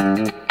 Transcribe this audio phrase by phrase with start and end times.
[0.00, 0.49] ส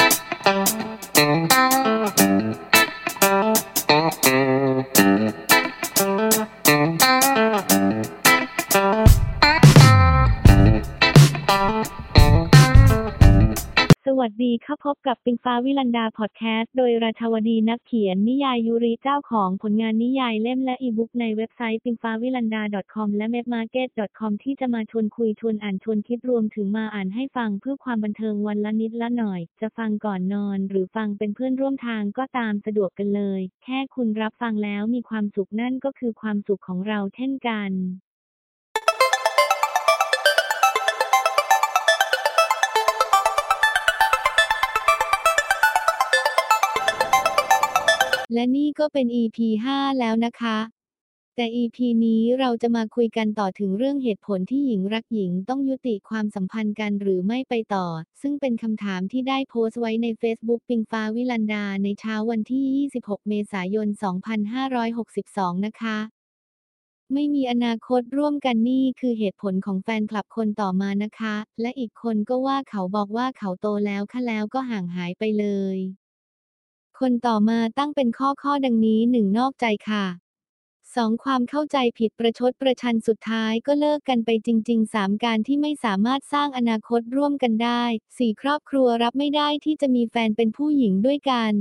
[14.30, 23.10] สดีค่ะพบกับปิงฟ้าวิลันดาพอดแคสต์โดยราชวดีนักเขียนนิยายยูริเจ้าของผลงานนิยายเล่มและอีบุ๊กในเว็บไซต์ p i n g f a v i l a n d a com
[23.16, 37.72] และ mapmarket.com ที่จะมาชวนคุยชวนอ่านชวนคิดรวมถึงมาอ่านให้ฟังเพื่อความบันเทิงวันละนิดละหน่อย จะฟังก่อนนอน หรือฟังเป็นเพื่อนร่วมทางก็ตามสะดวกกันเลย แค่คุณรับฟังแล้วมีความสุขนั่นก็คือความสุขของเราเช่นกัน
[48.34, 50.58] และนี่ก็เป็น EP 5 แล้วนะคะ
[51.36, 57.88] แต่ EP นี้เราจะมาคุยกันต่อถึงเรื่องเหตุผลที่หญิงรักหญิงต้องยุติความสัมพันธ์กันหรือไม่ไปต่อ
[58.22, 65.98] ซึ่งเป็นคำถามที่ได้โพสต์ไว้ใน Facebook ปิงฟ้าวิลันดาในเช้าวันที่ 26 เมษายน 2562 นะคะ
[67.14, 75.46] ไม่มีอนาคตร่วมกันนี่คือเหตุผลของแฟนคลับคนต่อมานะคะ และอีกคนก็ว่าเขาบอกว่าเขาโตแล้วค่ะแล้วก็ห่างหายไปเล
[75.76, 75.80] ย
[77.00, 80.06] คนต่อมาตั้งเป็นข้อข้อดังนี้หนึ่งนอกใจค่ะ
[80.96, 81.12] 2.
[81.24, 85.12] ความเข้าใจผิดประชดประชันสุดท้ายก็เลิกกันไปจริงๆ 3.
[85.24, 87.84] การที่ไม่สามารถสร้างอนาคตร่วมกันได้
[88.18, 88.32] 4.
[88.42, 91.54] ครอบครัวรับไม่ได้ที่จะมีแฟนเป็นผู้หญิงด้วยกัน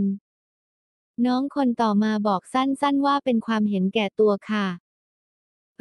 [1.26, 4.66] น้องคนต่อมาบอกสั้นๆว่าเป็นความเห็นแก่ตัวค่ะ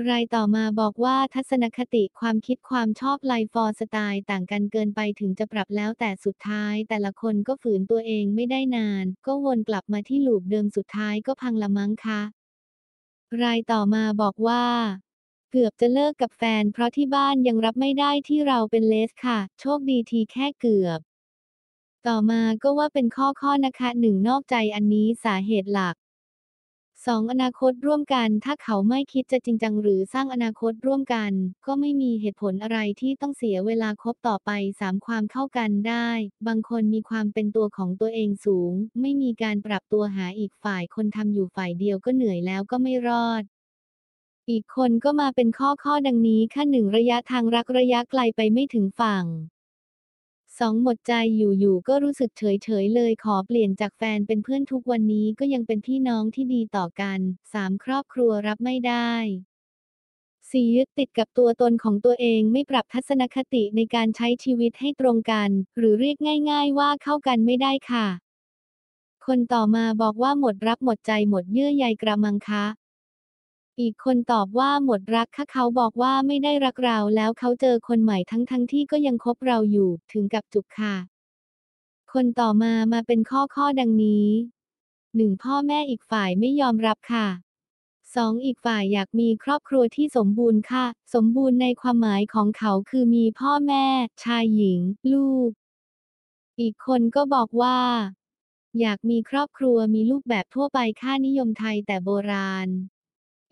[0.09, 12.21] รายต่อมาบอกว่าทัศนคติความคิดความชอบไลฟ์ฟอร์สไตล์ต่างกันเกินไปถึงจะปรับแล้วแต่สุดท้าย แต่ละคนก็ฝืนตัวเองไม่ได้นาน ก็วนกลับมาที่ loop เดิมสุดท้ายก็พังละมั้งคะ
[13.43, 14.65] รายต่อมาบอกว่า
[15.51, 20.99] เกือบจะเลิกกับแฟน เพราะที่บ้านยังรับไม่ได้ที่เราเป็นเลสค่ะ โชคดีทีแค่เกือบ
[22.07, 25.95] ต่อมาก็ว่าเป็นข้อข้อนะคะหนึ่งนอกใจอันนี้สาเหตุหลัก
[27.07, 27.23] 2.
[27.31, 31.31] อนาคตร่วมกัน ถ้าเขาไม่คิดจะจริงจังหรือสร้างอนาคตร่วมกัน
[31.65, 34.51] ก็ไม่มีเหตุผลอะไรที่ต้องเสียเวลาคบต่อไป
[34.81, 34.95] 3.
[35.05, 36.09] ความเข้ากันได้
[36.47, 43.43] บางคนมีความเป็นตัวของตัวเองสูง ไม่มีการปรับตัวหาอีกฝ่ายคนทำอยู่ฝ่ายเดียวก็เหนื่อยแล้วก็ไม่รอด
[44.49, 49.23] อีกคนก็มาเป็นข้อข้อดังนี้ค่ะหนึ่งระยะทางรักระยะไกลไปไม่ถึงฝั่ง
[50.59, 50.73] 2.
[50.81, 57.19] หมดใจอยู่ๆก็รู้สึกเฉยๆเลยขอเปลี่ยนจากแฟนเป็นเพื่อนทุกวันนี้ก็ยังเป็นพี่น้องที่ดีต่อกัน
[57.53, 57.71] 3.
[57.83, 59.13] ครอบครัวรับไม่ได้
[60.51, 60.65] 4.
[60.75, 66.17] ยึดติดกับตัวตนของตัวเองไม่ปรับทัศนคติในการใช้ชีวิตให้ตรงกัน หรือเรียก
[66.51, 68.07] ง่าย ๆ ว่าเข้ากันไม่ได้ค่ะ
[69.25, 72.65] คนต่อมาบอกว่าหมดรักหมดใจหมดเยื่อใยกระมังคะ
[73.79, 80.95] อีกคนตอบว่าหมดรักค่ะเขาบอกว่าไม่ได้รักเราแล้วเขาเจอคนใหม่ทั้งทั้งที่ก็ยังคบเราอยู่ถึงกับจุกค่ะ
[82.13, 84.27] คนต่อมามาเป็นข้อข้อดังนี้
[85.15, 85.31] 1.
[85.43, 87.27] พ่อแม่อีกฝ่ายไม่ยอมรับค่ะ
[88.15, 88.33] 2.
[88.45, 93.85] อีกฝ่ายอยากมีครอบครัวที่สมบูรณ์ค่ะ สมบูรณ์ในความหมายของเขาคือมีพ่อแม่
[94.23, 94.79] ชายหญิง
[95.13, 95.49] ลูก
[96.59, 97.79] อีกคนก็บอกว่า
[98.79, 102.69] อยากมีครอบครัวมีลูกแบบทั่วไปค่านิยมไทยแต่โบราณ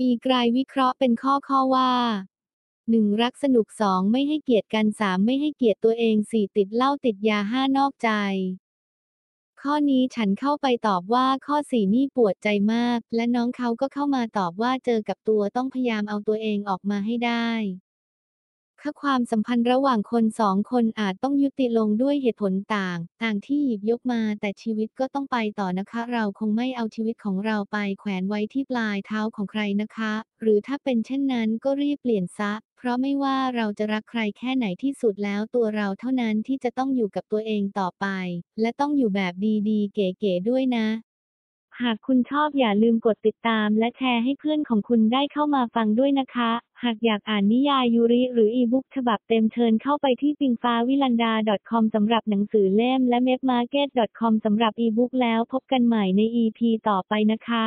[0.01, 1.93] อีกรายวิเคราะห์เป็นข้อข้อว่า
[2.89, 3.21] 1.
[3.21, 4.11] รักสนุก 2.
[4.11, 5.17] ไม่ให้เกียรติกัน 3.
[5.25, 6.45] ไม่ให้เกียรติตัวเอง 4.
[6.57, 7.63] ติดเหล้าติดยา 5.
[7.77, 8.09] นอกใจ
[9.61, 17.49] ข้อนี้ฉันเข้าไปตอบว่าข้อสี่นี่ปวดใจมาก และน้องเขาก็เข้ามาตอบว่าเจอกับตัวต้องพยายามเอาตัวเองออกมาให้ได้
[18.87, 38.07] ค่าความสัมพันธ์ระหว่างคนสองคนอาจต้องยุติลงด้วยเหตุผลต่าง ต่างที่หยิบยกมาแต่ชีวิตก็ต้องไปต่อนะคะ เราคงไม่เอาชีวิตของเราไปแขวนไว้ที่ปลายเท้าของใครนะคะ หรือถ้าเป็นเช่นนั้นก็รีบเปลี่ยนซะเพราะไม่ว่าเราจะรักใครแค่ไหนที่สุดแล้วตัวเราเท่านั้นที่จะต้องอยู่กับตัวเองต่อไป
[38.61, 39.33] และต้องอยู่แบบ
[39.69, 40.87] ดีๆ เก๋ๆด้วยนะ
[41.83, 46.51] หากคุณชอบอย่าลืมกดติดตามและแชร์ให้เพื่อนของคุณได้เข้ามาฟังด้วยนะคะ
[46.83, 51.33] หากอยากอ่านนิยายยูริหรืออีบุ๊กฉบับเต็มเชิญเข้าไปที่ปิงฟ้าวิลันดา
[51.69, 57.65] .com สำหรับหนังสือเล่มและ mapmarket.com สำหรับอีบุ๊กแล้วพบกันใหม่ใน EP ต่อไปนะคะ